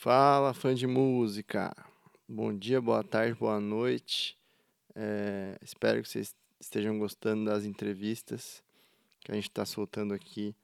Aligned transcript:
Fala, 0.00 0.54
fã 0.54 0.76
de 0.76 0.86
música! 0.86 1.74
Bom 2.28 2.56
dia, 2.56 2.80
boa 2.80 3.02
tarde, 3.02 3.34
boa 3.34 3.58
noite. 3.58 4.38
É, 4.94 5.58
espero 5.60 6.00
que 6.00 6.08
vocês 6.08 6.36
estejam 6.60 7.00
gostando 7.00 7.46
das 7.46 7.64
entrevistas 7.64 8.62
que 9.18 9.32
a 9.32 9.34
gente 9.34 9.48
está 9.48 9.66
soltando 9.66 10.14
aqui 10.14 10.54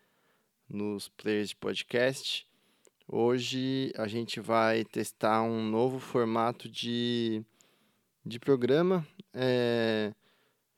nos 0.69 1.09
players 1.09 1.49
de 1.49 1.57
podcast. 1.57 2.47
Hoje 3.09 3.93
a 3.97 4.07
gente 4.07 4.39
vai 4.39 4.85
testar 4.85 5.43
um 5.43 5.69
novo 5.69 5.99
formato 5.99 6.69
de, 6.69 7.43
de 8.25 8.39
programa. 8.39 9.05
É, 9.33 10.15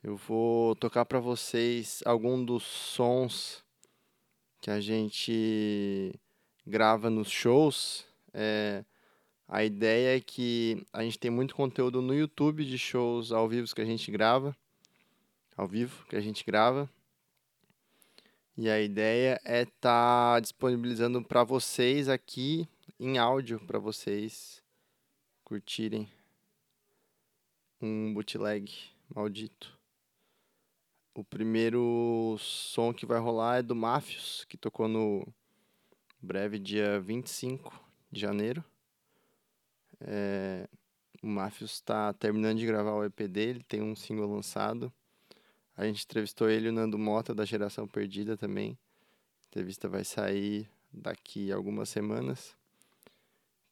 eu 0.03 0.17
vou 0.17 0.75
tocar 0.77 1.05
para 1.05 1.21
vocês 1.21 2.03
algum 2.07 2.43
dos 2.43 2.63
sons 2.63 3.63
que 4.63 4.71
a 4.71 4.81
gente 4.81 6.19
grava 6.67 7.11
nos 7.11 7.29
shows. 7.31 8.16
É, 8.39 8.85
a 9.49 9.65
ideia 9.65 10.19
é 10.19 10.21
que 10.21 10.87
a 10.93 11.03
gente 11.03 11.19
tem 11.19 11.31
muito 11.31 11.55
conteúdo 11.55 12.03
no 12.03 12.15
YouTube 12.15 12.67
de 12.67 12.77
shows 12.77 13.33
ao 13.33 13.49
vivo 13.49 13.75
que 13.75 13.81
a 13.81 13.85
gente 13.85 14.11
grava, 14.11 14.55
ao 15.57 15.67
vivo 15.67 16.05
que 16.07 16.15
a 16.15 16.21
gente 16.21 16.45
grava. 16.45 16.91
E 18.55 18.69
a 18.69 18.79
ideia 18.79 19.41
é 19.43 19.63
estar 19.63 20.35
tá 20.35 20.41
disponibilizando 20.41 21.23
para 21.23 21.45
vocês 21.45 22.11
aqui 22.11 22.69
em 23.01 23.17
áudio 23.17 23.59
para 23.61 23.79
vocês 23.79 24.63
curtirem 25.43 26.07
um 27.81 28.13
bootleg 28.13 28.71
maldito. 29.15 29.79
O 31.15 31.25
primeiro 31.25 32.37
som 32.39 32.93
que 32.93 33.07
vai 33.07 33.19
rolar 33.19 33.59
é 33.59 33.63
do 33.63 33.75
Mafios, 33.75 34.45
que 34.47 34.59
tocou 34.59 34.89
no 34.89 35.27
breve 36.21 36.59
dia 36.59 37.01
25 37.01 37.86
de 38.11 38.21
janeiro. 38.21 38.65
É, 40.01 40.69
o 41.23 41.27
Mafios 41.27 41.73
está 41.73 42.13
terminando 42.13 42.59
de 42.59 42.67
gravar 42.67 42.93
o 42.93 43.05
EP 43.05 43.23
dele, 43.23 43.65
tem 43.67 43.83
um 43.83 43.97
single 43.97 44.33
lançado. 44.33 44.93
A 45.77 45.85
gente 45.85 46.05
entrevistou 46.05 46.49
ele 46.49 46.69
o 46.69 46.73
Nando 46.73 46.99
Mota, 46.99 47.35
da 47.35 47.45
Geração 47.45 47.87
Perdida 47.87 48.37
também. 48.37 48.79
A 49.43 49.47
entrevista 49.49 49.89
vai 49.89 50.05
sair 50.05 50.69
daqui 50.93 51.53
algumas 51.53 51.89
semanas. 51.89 52.57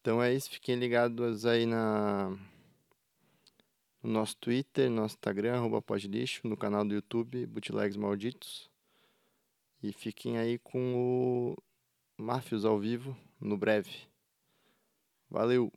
Então 0.01 0.23
é 0.23 0.35
isso, 0.35 0.51
fiquem 0.51 0.77
ligados 0.77 1.47
aí 1.47 1.65
na, 1.65 2.37
no 4.03 4.11
nosso 4.11 4.37
Twitter, 4.37 4.91
nosso 4.91 5.15
Instagram, 5.15 5.55
arroba 5.55 5.83
no 6.45 6.57
canal 6.59 6.85
do 6.85 6.95
YouTube, 6.95 7.47
Bootlegs 7.47 7.97
Malditos. 7.97 8.71
E 9.83 9.93
fiquem 9.93 10.37
aí 10.37 10.59
com 10.59 10.95
o 10.97 12.23
Mafios 12.23 12.65
ao 12.65 12.79
vivo, 12.79 13.17
no 13.41 13.57
breve. 13.57 14.14
Valeu! 15.31 15.71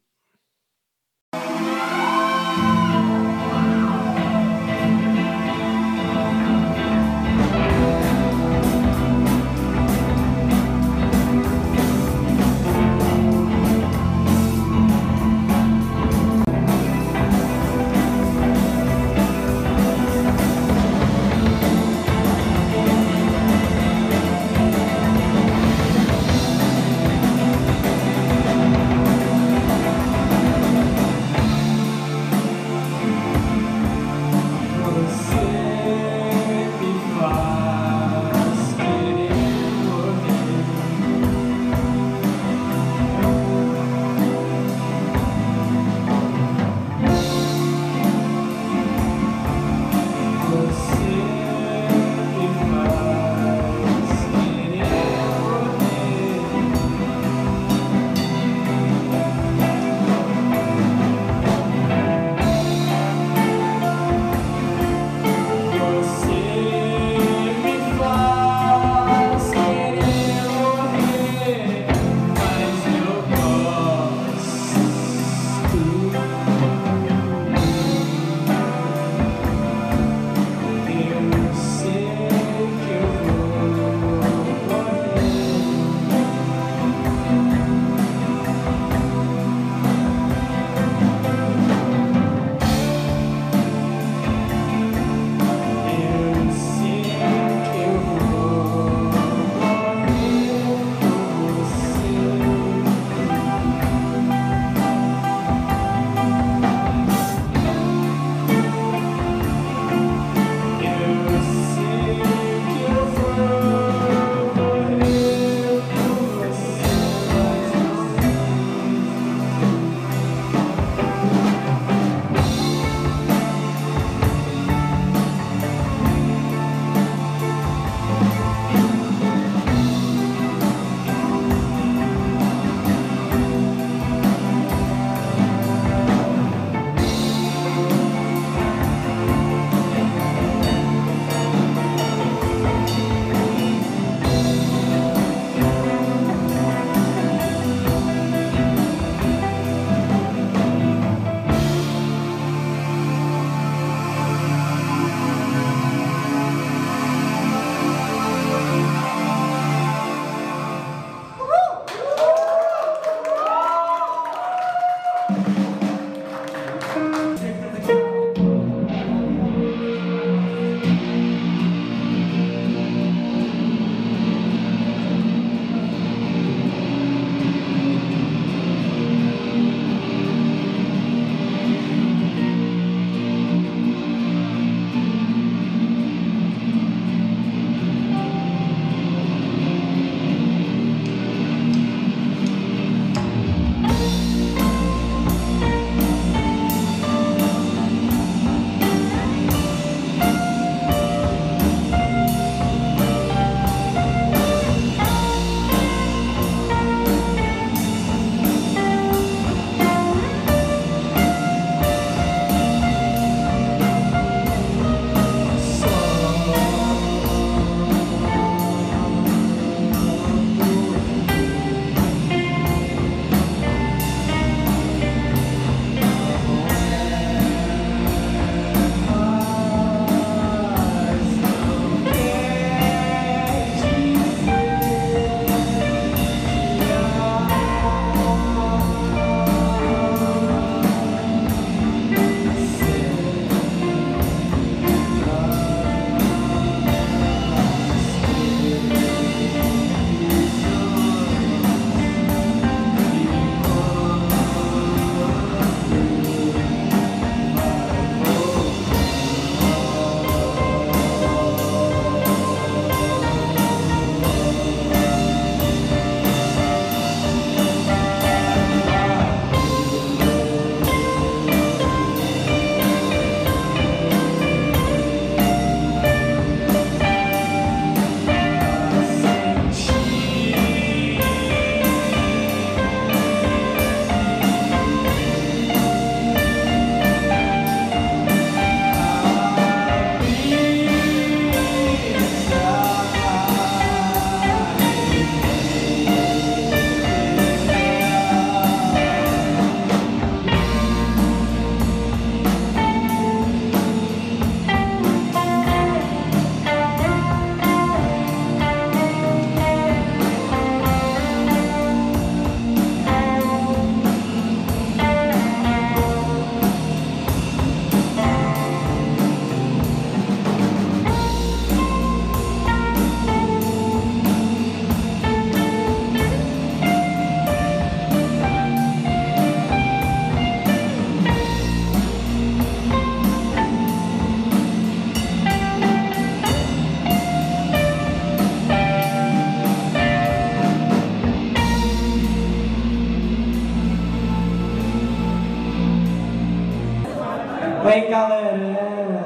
Aí 347.88 348.10
galera, 348.10 349.24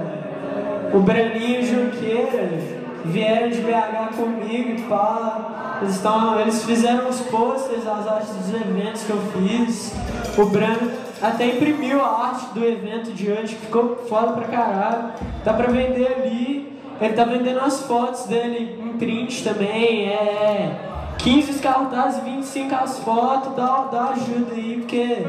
o 0.94 1.00
Braninho 1.00 1.62
e 1.62 1.64
o 1.64 1.66
Junqueira 1.66 2.60
vieram 3.06 3.50
de 3.50 3.60
BH 3.60 4.16
comigo 4.16 4.70
e 4.70 4.82
pá. 4.84 5.80
Eles, 5.82 6.00
tão, 6.00 6.40
eles 6.40 6.64
fizeram 6.64 7.10
os 7.10 7.22
posters, 7.22 7.88
as 7.88 8.08
artes 8.08 8.30
dos 8.30 8.54
eventos 8.54 9.02
que 9.02 9.10
eu 9.10 9.20
fiz. 9.34 9.96
O 10.38 10.46
Brano 10.46 10.92
até 11.20 11.48
imprimiu 11.48 12.06
a 12.06 12.28
arte 12.28 12.54
do 12.54 12.64
evento 12.64 13.12
de 13.12 13.32
hoje, 13.32 13.56
que 13.56 13.66
ficou 13.66 13.96
foda 14.08 14.34
pra 14.34 14.44
caralho. 14.44 15.06
Dá 15.44 15.54
pra 15.54 15.66
vender 15.66 16.06
ali. 16.18 16.72
Ele 17.02 17.14
tá 17.14 17.24
vendendo 17.24 17.62
as 17.62 17.82
fotos 17.88 18.26
dele 18.26 18.78
em 18.80 18.96
print 19.00 19.44
também. 19.44 20.06
É 20.10 20.80
15 21.18 21.50
os 21.50 21.62
cartazes, 21.62 22.24
25 22.24 22.76
as 22.76 23.00
fotos. 23.00 23.56
Dá, 23.56 23.88
dá 23.92 24.10
ajuda 24.10 24.54
aí, 24.54 24.78
porque 24.82 25.26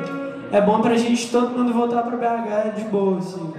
é 0.52 0.60
bom 0.60 0.80
pra 0.80 0.94
gente 0.96 1.30
todo 1.30 1.50
mundo 1.50 1.72
voltar 1.72 2.02
pra 2.02 2.16
BH 2.16 2.76
de 2.76 2.84
boa, 2.84 3.18
assim. 3.18 3.52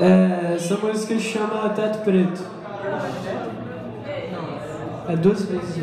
É, 0.00 0.54
essa 0.56 0.76
música 0.76 1.18
chama 1.18 1.68
Teto 1.70 2.00
Preto. 2.00 2.44
É 5.08 5.16
duas 5.16 5.44
vezes. 5.44 5.76